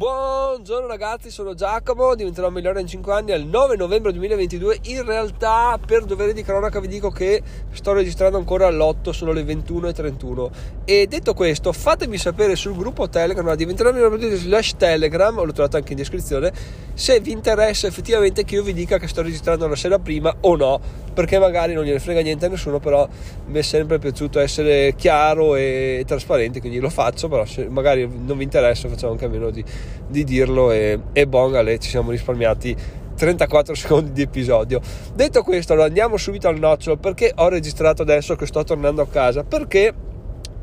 [0.00, 4.78] Buongiorno ragazzi, sono Giacomo, diventerò migliore in 5 anni al 9 novembre 2022.
[4.84, 9.42] In realtà, per dovere di cronaca, vi dico che sto registrando ancora all'8, sono le
[9.42, 10.50] 21.31.
[10.86, 15.92] E detto questo, fatemi sapere sul gruppo Telegram, diventerò migliore slash Telegram, l'ho trovato anche
[15.92, 16.50] in descrizione,
[16.94, 20.56] se vi interessa effettivamente che io vi dica che sto registrando la sera prima o
[20.56, 20.80] no,
[21.20, 23.06] perché magari non gliene frega niente a nessuno, però
[23.48, 28.38] mi è sempre piaciuto essere chiaro e trasparente, quindi lo faccio, però se magari non
[28.38, 29.62] vi interessa facciamo anche a meno di
[30.10, 32.74] di dirlo e, e Bongale ci siamo risparmiati
[33.16, 34.80] 34 secondi di episodio.
[35.14, 39.06] Detto questo, allora andiamo subito al nocciolo perché ho registrato adesso che sto tornando a
[39.06, 39.92] casa perché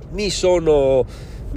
[0.09, 1.05] mi sono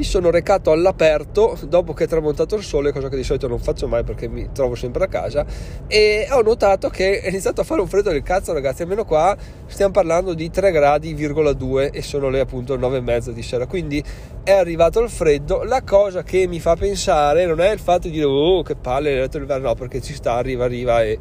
[0.01, 3.59] mi sono recato all'aperto dopo che è tramontato il sole, cosa che di solito non
[3.59, 5.45] faccio mai perché mi trovo sempre a casa
[5.89, 9.37] e ho notato che è iniziato a fare un freddo del cazzo ragazzi, almeno qua
[9.67, 14.03] stiamo parlando di 3 gradi,2 e sono le appunto 9 e mezza di sera, quindi
[14.43, 18.15] è arrivato il freddo, la cosa che mi fa pensare non è il fatto di
[18.15, 21.19] dire oh che palle, l'inverno, no perché ci sta, arriva, arriva e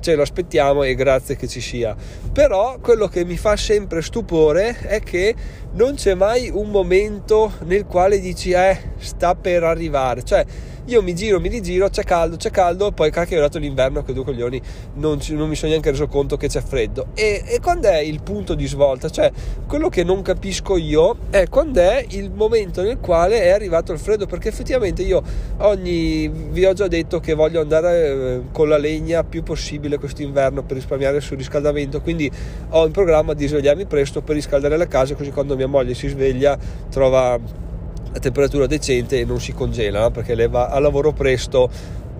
[0.00, 1.94] ce lo aspettiamo e grazie che ci sia.
[2.32, 5.34] Però quello che mi fa sempre stupore è che
[5.72, 10.44] non c'è mai un momento nel quale dici eh sta per arrivare, cioè
[10.90, 14.12] io mi giro, mi rigiro, c'è caldo, c'è caldo, poi cacchio è arrivato l'inverno che
[14.12, 14.60] due coglioni
[14.94, 17.06] non, ci, non, mi sono neanche reso conto che c'è freddo.
[17.14, 19.08] E, e quando è il punto di svolta?
[19.08, 19.30] Cioè,
[19.68, 24.00] quello che non capisco io è quando è il momento nel quale è arrivato il
[24.00, 25.22] freddo, perché effettivamente io
[25.58, 30.64] ogni, vi ho già detto che voglio andare eh, con la legna più possibile quest'inverno
[30.64, 32.28] per risparmiare sul riscaldamento, quindi
[32.70, 36.08] ho in programma di svegliarmi presto per riscaldare la casa, così quando mia moglie si
[36.08, 36.58] sveglia
[36.90, 37.68] trova
[38.12, 41.70] a temperatura decente e non si congela perché lei va a lavoro presto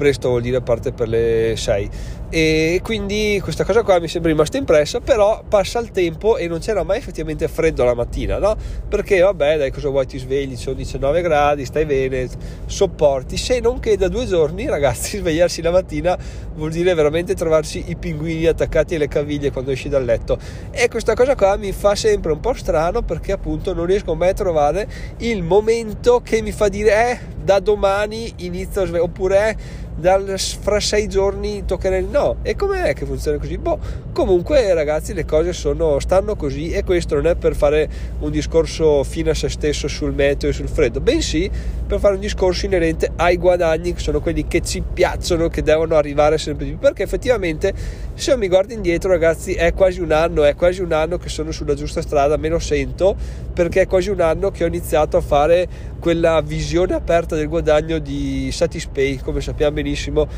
[0.01, 1.91] presto vuol dire parte per le 6
[2.31, 6.61] e quindi questa cosa qua mi sembra rimasta impressa però passa il tempo e non
[6.61, 8.57] c'era mai effettivamente freddo la mattina no?
[8.89, 10.07] perché vabbè dai cosa vuoi?
[10.07, 12.29] Ti svegli sono 19 gradi stai bene
[12.67, 13.37] sopporti.
[13.37, 16.17] Se non che da due giorni ragazzi svegliarsi la mattina
[16.55, 20.39] vuol dire veramente trovarsi i pinguini attaccati alle caviglie quando esci dal letto.
[20.71, 24.31] E questa cosa qua mi fa sempre un po' strano perché appunto non riesco mai
[24.31, 24.89] a trovare
[25.19, 29.57] il momento che mi fa dire eh da domani inizio a svegliare oppure eh,
[30.01, 32.37] dal, fra sei giorni toccherà no.
[32.43, 33.59] E com'è che funziona così?
[33.59, 33.79] Boh
[34.13, 37.89] comunque ragazzi le cose sono, stanno così e questo non è per fare
[38.21, 41.51] un discorso fine a se stesso sul meteo e sul freddo bensì
[41.87, 45.97] per fare un discorso inerente ai guadagni che sono quelli che ci piacciono che devono
[45.97, 46.81] arrivare sempre di più.
[46.81, 47.73] Perché effettivamente
[48.15, 51.51] se mi guardo indietro ragazzi è quasi un anno è quasi un anno che sono
[51.53, 53.17] sulla giusta strada me lo sento
[53.53, 55.69] perché è quasi un anno che ho iniziato a fare
[55.99, 60.29] quella visione aperta del guadagno di Satispay come sappiamo benissimo benissimo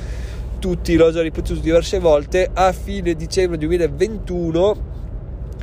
[0.58, 4.90] tutti, l'ho già ripetuto diverse volte, a fine dicembre 2021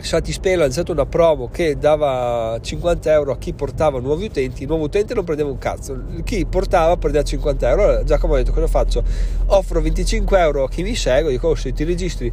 [0.02, 4.68] Satispay ha lanciato una promo che dava 50 euro a chi portava nuovi utenti, il
[4.68, 7.84] nuovo utente non prendeva un cazzo, chi portava prendeva 50 euro.
[7.84, 9.04] Allora Giacomo ha detto cosa faccio?
[9.48, 12.32] Offro 25 euro a chi mi segue, dico oh, se ti registri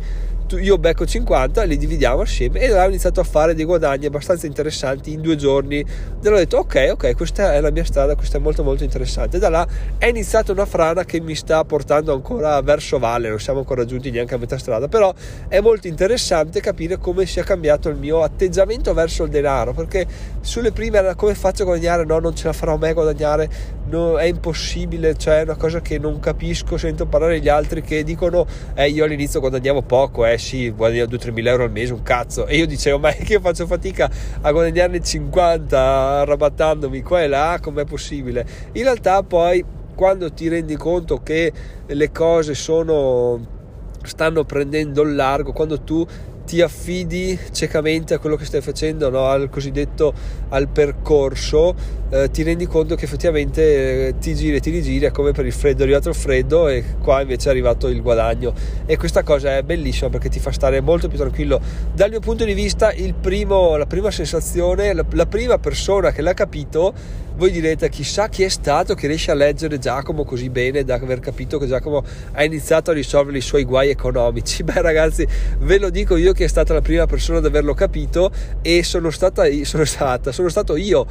[0.53, 5.13] io becco 50, li dividiamo assieme e ho iniziato a fare dei guadagni abbastanza interessanti
[5.13, 5.81] in due giorni.
[5.81, 9.39] E ho detto ok, ok, questa è la mia strada, questa è molto molto interessante.
[9.39, 9.67] Da là
[9.99, 14.11] è iniziata una frana che mi sta portando ancora verso valle, non siamo ancora giunti
[14.11, 15.13] neanche a metà strada, però
[15.49, 20.07] è molto interessante capire come sia cambiato il mio atteggiamento verso il denaro, perché
[20.41, 23.49] sulle prime era come faccio a guadagnare, no, non ce la farò mai a guadagnare,
[23.87, 28.05] no, è impossibile, cioè è una cosa che non capisco, sento parlare gli altri che
[28.05, 32.03] dicono eh io all'inizio guadagnavo poco, eh sì, guadagno 2-3 mila euro al mese, un
[32.03, 34.11] cazzo, e io dicevo ma è che io faccio fatica
[34.41, 38.47] a guadagnarne 50 arrabattandomi qua e là, com'è possibile?
[38.73, 39.65] In realtà poi
[39.95, 41.53] quando ti rendi conto che
[41.87, 43.55] le cose sono
[44.03, 46.07] stanno prendendo il largo, quando tu
[46.47, 49.27] ti affidi ciecamente a quello che stai facendo, no?
[49.27, 50.15] al cosiddetto
[50.51, 51.75] al percorso,
[52.09, 55.45] eh, ti rendi conto che effettivamente eh, ti giri e ti rigiri, è come per
[55.45, 58.55] il freddo, è arrivato il freddo e qua invece è arrivato il guadagno
[58.87, 61.61] e questa cosa è bellissima perché ti fa stare molto più tranquillo.
[61.93, 66.35] Dal mio punto di vista primo, la prima sensazione, la, la prima persona che l'ha
[66.35, 66.95] capito,
[67.37, 71.21] voi direte chissà chi è stato che riesce a leggere Giacomo così bene da aver
[71.21, 72.03] capito che Giacomo
[72.33, 74.63] ha iniziato a risolvere i suoi guai economici.
[74.65, 75.27] Beh ragazzi,
[75.59, 78.31] ve lo dico io che è stata la prima persona ad averlo capito
[78.63, 81.07] e sono stata, sono stata, sono stato io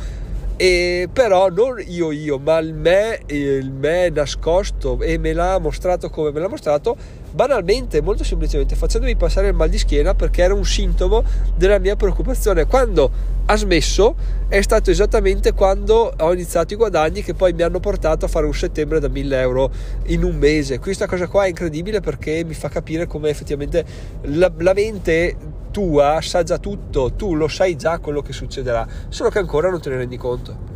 [0.57, 6.09] e però non io io ma il me, il me nascosto e me l'ha mostrato
[6.09, 6.95] come me l'ha mostrato
[7.35, 11.21] banalmente molto semplicemente facendomi passare il mal di schiena perché era un sintomo
[11.57, 14.15] della mia preoccupazione quando ha smesso
[14.47, 18.45] è stato esattamente quando ho iniziato i guadagni che poi mi hanno portato a fare
[18.45, 19.71] un settembre da 1000 euro
[20.05, 23.85] in un mese questa cosa qua è incredibile perché mi fa capire come effettivamente
[24.21, 25.35] la, la mente
[25.75, 29.81] tua sa già tutto, tu lo sai già quello che succederà, solo che ancora non
[29.81, 30.73] te ne rendi conto.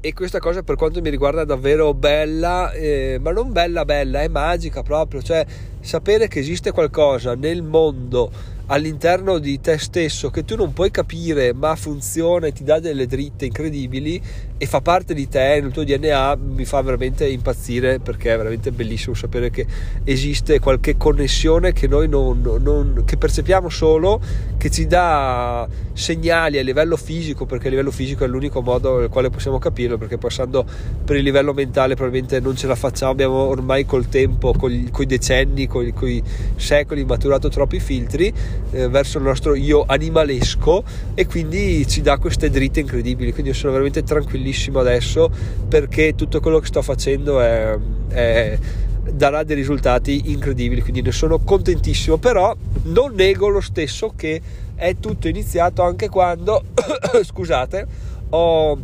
[0.00, 4.20] e questa cosa per quanto mi riguarda è davvero bella, eh, ma non bella bella,
[4.22, 5.46] è magica proprio, cioè
[5.84, 8.32] sapere che esiste qualcosa nel mondo
[8.66, 13.06] all'interno di te stesso che tu non puoi capire ma funziona e ti dà delle
[13.06, 14.20] dritte incredibili
[14.56, 18.72] e fa parte di te nel tuo DNA mi fa veramente impazzire perché è veramente
[18.72, 19.66] bellissimo sapere che
[20.04, 24.20] esiste qualche connessione che noi non, non che percepiamo solo
[24.56, 29.10] che ci dà segnali a livello fisico perché a livello fisico è l'unico modo nel
[29.10, 30.64] quale possiamo capirlo perché passando
[31.04, 35.06] per il livello mentale probabilmente non ce la facciamo abbiamo ormai col tempo con i
[35.06, 36.22] decenni con i
[36.56, 38.32] secoli maturato troppi filtri
[38.70, 40.82] eh, verso il nostro io animalesco
[41.14, 43.32] e quindi ci dà queste dritte incredibili.
[43.32, 45.30] Quindi io sono veramente tranquillissimo adesso
[45.68, 47.76] perché tutto quello che sto facendo è,
[48.08, 48.58] è
[49.10, 52.16] darà dei risultati incredibili quindi ne sono contentissimo.
[52.16, 52.54] Però
[52.84, 54.40] non nego lo stesso che
[54.74, 56.62] è tutto iniziato anche quando
[57.22, 57.86] scusate
[58.30, 58.78] ho,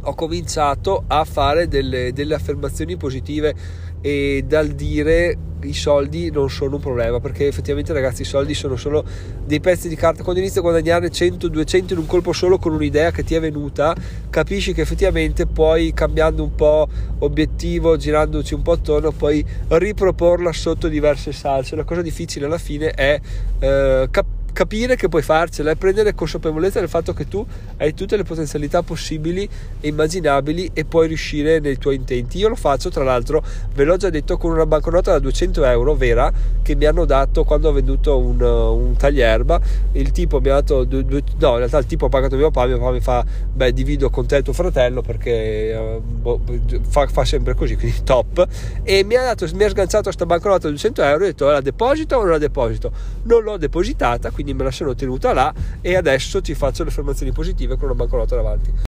[0.00, 3.54] ho cominciato a fare delle, delle affermazioni positive
[4.00, 8.76] e dal dire i soldi non sono un problema perché effettivamente ragazzi i soldi sono
[8.76, 9.04] solo
[9.44, 10.22] dei pezzi di carta.
[10.22, 13.40] Quando inizi a guadagnare 100 200 in un colpo solo con un'idea che ti è
[13.40, 13.94] venuta
[14.30, 16.88] capisci che effettivamente poi cambiando un po'
[17.20, 21.76] obiettivo girandoci un po' attorno puoi riproporla sotto diverse salse.
[21.76, 23.20] La cosa difficile alla fine è
[23.58, 27.46] eh, capire capire che puoi farcela e prendere consapevolezza del fatto che tu
[27.76, 29.48] hai tutte le potenzialità possibili
[29.80, 32.38] e immaginabili e puoi riuscire nei tuoi intenti.
[32.38, 33.40] Io lo faccio, tra l'altro,
[33.72, 37.44] ve l'ho già detto, con una banconota da 200 euro vera che mi hanno dato
[37.44, 39.60] quando ho venduto un, un taglierba.
[39.92, 42.50] Il tipo mi ha dato, due, due, no, in realtà il tipo ha pagato mio
[42.50, 46.40] papà, mio papà mi fa, beh, divido con te e tuo fratello perché uh, boh,
[46.80, 48.44] fa, fa, sempre così, quindi top.
[48.82, 51.48] E mi ha, dato, mi ha sganciato questa banconota da 200 euro e ho detto,
[51.48, 52.90] la deposito o non la deposito?
[53.22, 55.52] Non l'ho depositata, quindi quindi me la sono tenuta là
[55.82, 58.86] e adesso ti faccio le affermazioni positive con una banconota davanti.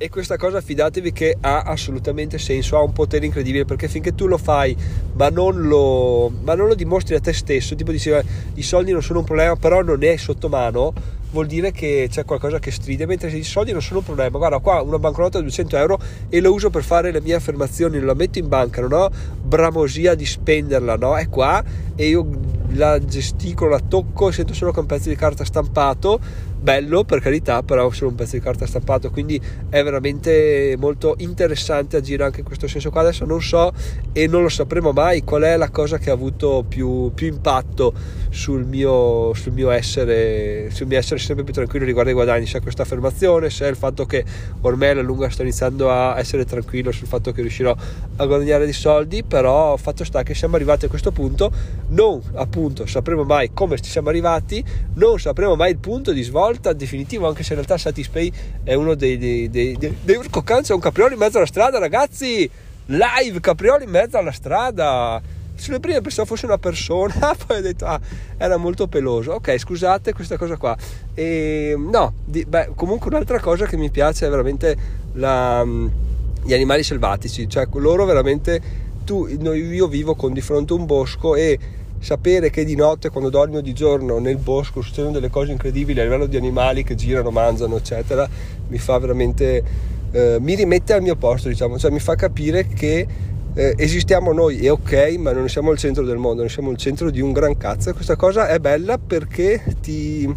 [0.00, 4.26] E questa cosa fidatevi che ha assolutamente senso, ha un potere incredibile perché finché tu
[4.26, 4.76] lo fai
[5.14, 8.12] ma non lo, ma non lo dimostri a te stesso, tipo dici
[8.54, 10.92] i soldi non sono un problema però non hai sotto mano,
[11.30, 14.58] vuol dire che c'è qualcosa che stride, mentre i soldi non sono un problema, guarda
[14.58, 18.14] qua una banconota di 200 euro e lo uso per fare le mie affermazioni, la
[18.14, 19.10] metto in banca, non ho
[19.42, 21.16] bramosia di spenderla, no?
[21.16, 21.62] È qua
[21.96, 22.24] e io
[22.70, 26.20] la gesticolo, la tocco, sento solo che è un pezzo di carta stampato,
[26.60, 31.96] bello per carità, però solo un pezzo di carta stampato, quindi è veramente molto interessante
[31.96, 33.02] agire anche in questo senso qua.
[33.02, 33.72] Adesso non so
[34.12, 37.92] e non lo sapremo mai qual è la cosa che ha avuto più, più impatto
[38.30, 42.60] sul mio, sul mio, essere, sul mio essere sempre più tranquillo riguardo ai guadagni, è
[42.60, 44.24] questa affermazione, è il fatto che
[44.62, 47.74] ormai alla lunga sto iniziando a essere tranquillo sul fatto che riuscirò
[48.16, 51.50] a guadagnare dei soldi, però fatto sta che siamo arrivati a questo punto,
[51.88, 54.62] non appunto sapremo mai come ci siamo arrivati,
[54.94, 58.94] non sapremo mai il punto di svolta definitivo, anche se in realtà Satispay è uno
[58.94, 59.18] dei...
[59.18, 62.48] dei, dei, dei, dei Urco Canza, un capriolo in mezzo alla strada, ragazzi!
[62.86, 65.20] Live capriolo in mezzo alla strada!
[65.58, 68.00] sulle prime pensavo fosse una persona, poi ho detto ah,
[68.36, 69.32] era molto peloso.
[69.32, 70.76] Ok, scusate questa cosa qua.
[71.14, 74.76] E no, di, beh, comunque un'altra cosa che mi piace è veramente
[75.14, 81.34] la, gli animali selvatici, cioè loro veramente tu, io vivo con di fronte un bosco
[81.34, 81.58] e
[81.98, 86.00] sapere che di notte quando dormi o di giorno nel bosco succedono delle cose incredibili
[86.00, 88.28] a livello di animali che girano, mangiano, eccetera,
[88.68, 93.06] mi fa veramente eh, mi rimette al mio posto, diciamo, cioè mi fa capire che
[93.54, 96.76] eh, esistiamo noi, è ok, ma non siamo il centro del mondo, non siamo il
[96.76, 97.90] centro di un gran cazzo.
[97.90, 100.32] E questa cosa è bella perché ti,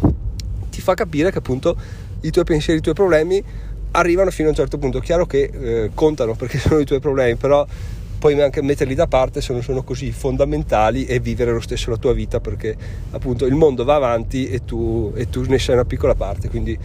[0.70, 1.76] ti fa capire che appunto
[2.22, 3.42] i tuoi pensieri, i tuoi problemi
[3.92, 5.00] arrivano fino a un certo punto.
[5.00, 7.66] Chiaro che eh, contano perché sono i tuoi problemi, però
[8.22, 11.96] puoi anche metterli da parte se non sono così fondamentali e vivere lo stesso la
[11.96, 12.76] tua vita perché
[13.10, 16.48] appunto il mondo va avanti e tu, e tu ne sei una piccola parte.
[16.48, 16.78] Quindi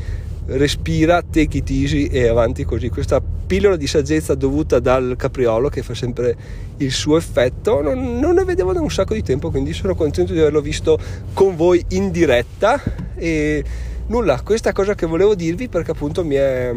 [0.47, 2.89] respira, take it easy e avanti così.
[2.89, 6.35] Questa pillola di saggezza dovuta dal capriolo che fa sempre
[6.77, 10.33] il suo effetto, non, non ne vedevo da un sacco di tempo, quindi sono contento
[10.33, 10.97] di averlo visto
[11.33, 12.81] con voi in diretta
[13.13, 13.63] e
[14.07, 16.73] nulla, questa cosa che volevo dirvi perché appunto mi è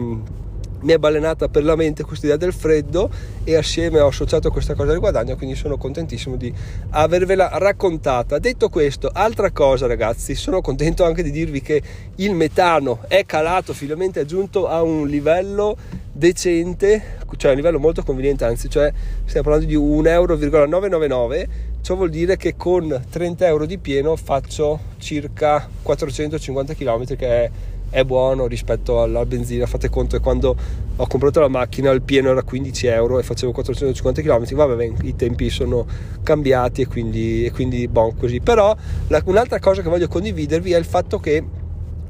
[0.83, 3.11] mi è balenata per la mente questa idea del freddo
[3.45, 6.53] e assieme ho associato questa cosa al guadagno quindi sono contentissimo di
[6.91, 8.39] avervela raccontata.
[8.39, 11.83] Detto questo altra cosa ragazzi sono contento anche di dirvi che
[12.17, 15.77] il metano è calato finalmente è giunto a un livello
[16.13, 18.93] decente cioè a un livello molto conveniente anzi cioè
[19.25, 24.79] stiamo parlando di 1,999 euro ciò vuol dire che con 30 euro di pieno faccio
[24.99, 27.51] circa 450 km che è
[27.91, 29.67] è buono rispetto alla benzina.
[29.67, 30.57] Fate conto che quando
[30.97, 34.55] ho comprato la macchina il pieno era 15 euro e facevo 450 km.
[34.55, 35.87] Vabbè, i tempi sono
[36.23, 38.41] cambiati e quindi, e quindi bon, così.
[38.41, 38.75] Però
[39.09, 41.45] la, un'altra cosa che voglio condividervi è il fatto che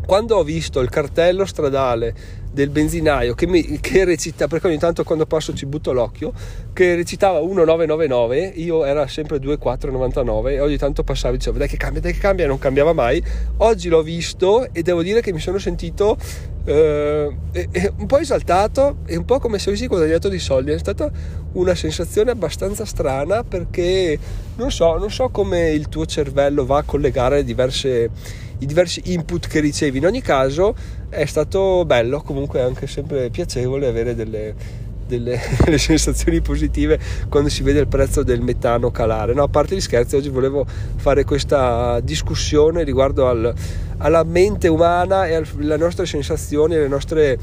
[0.06, 2.14] quando ho visto il cartello stradale
[2.52, 6.32] del benzinaio che, mi, che recita, perché ogni tanto quando passo ci butto l'occhio,
[6.72, 11.76] che recitava 1999, io era sempre 2499 e ogni tanto passavo e dicevo dai che
[11.76, 13.22] cambia, dai che cambia non cambiava mai.
[13.58, 16.16] Oggi l'ho visto e devo dire che mi sono sentito
[16.64, 17.32] eh,
[17.96, 20.72] un po' esaltato e un po' come se avessi guadagnato dei soldi.
[20.72, 21.10] È stata
[21.52, 24.18] una sensazione abbastanza strana perché
[24.56, 28.10] non so, non so come il tuo cervello va a collegare diverse,
[28.60, 29.98] i diversi input che ricevi.
[29.98, 30.74] In ogni caso
[31.08, 34.54] è stato bello, comunque anche sempre piacevole avere delle,
[35.06, 36.98] delle, delle, sensazioni positive
[37.28, 39.34] quando si vede il prezzo del metano calare.
[39.34, 40.64] No, a parte gli scherzi, oggi volevo
[40.96, 43.52] fare questa discussione riguardo al,
[43.98, 47.38] alla mente umana e alle nostre sensazioni, alle nostre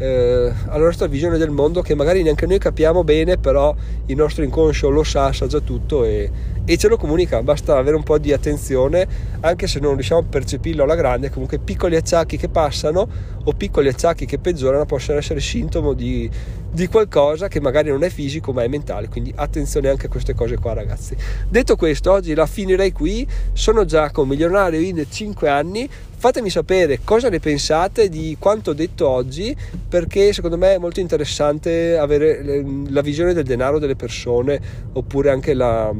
[0.00, 3.74] eh, alla nostra visione del mondo che magari neanche noi capiamo bene, però
[4.06, 6.30] il nostro inconscio lo sa, sa già tutto e,
[6.70, 9.04] e ce lo comunica, basta avere un po' di attenzione,
[9.40, 13.08] anche se non riusciamo a percepirlo alla grande, comunque piccoli acciacchi che passano
[13.42, 16.30] o piccoli acciacchi che peggiorano possono essere sintomo di,
[16.70, 20.32] di qualcosa che magari non è fisico ma è mentale, quindi attenzione anche a queste
[20.32, 21.16] cose qua ragazzi.
[21.48, 27.28] Detto questo, oggi la finirei qui, sono Giacomo, milionario in 5 anni, fatemi sapere cosa
[27.30, 29.56] ne pensate di quanto detto oggi
[29.88, 34.60] perché secondo me è molto interessante avere la visione del denaro delle persone
[34.92, 35.90] oppure anche la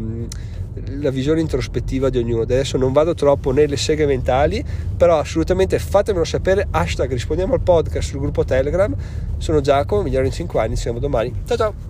[1.00, 2.42] la visione introspettiva di ognuno.
[2.42, 4.64] Adesso non vado troppo nelle seghe mentali,
[4.96, 6.66] però assolutamente fatemelo sapere.
[6.70, 8.94] Hashtag rispondiamo al podcast sul gruppo Telegram.
[9.38, 10.76] Sono Giacomo, migliore in 5 anni.
[10.76, 11.32] Ci vediamo domani.
[11.46, 11.89] Ciao ciao!